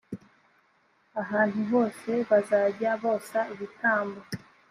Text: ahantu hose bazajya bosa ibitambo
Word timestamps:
ahantu 1.21 1.59
hose 1.71 2.11
bazajya 2.29 2.91
bosa 3.01 3.39
ibitambo 3.53 4.19